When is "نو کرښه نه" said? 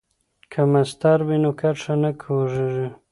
1.43-2.11